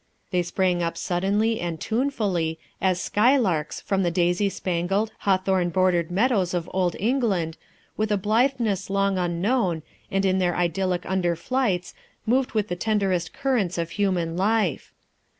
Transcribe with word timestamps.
They 0.31 0.41
sprang 0.41 0.81
up 0.81 0.97
suddenly 0.97 1.59
and 1.59 1.79
tunefully 1.79 2.57
as 2.81 2.99
skylarks 2.99 3.79
from 3.81 4.01
the 4.01 4.09
daisy 4.09 4.49
spangled, 4.49 5.11
hawthorn 5.27 5.69
bordered 5.69 6.09
meadows 6.09 6.55
of 6.55 6.67
old 6.73 6.95
England, 6.99 7.55
with 7.97 8.11
a 8.11 8.17
blitheness 8.17 8.89
long 8.89 9.19
unknown, 9.19 9.83
and 10.09 10.25
in 10.25 10.39
their 10.39 10.55
idyllic 10.55 11.03
underflights 11.03 11.93
moved 12.25 12.53
with 12.53 12.67
the 12.69 12.75
tenderest 12.75 13.31
currents 13.31 13.77
of 13.77 13.91
human 13.91 14.35
life. 14.35 14.91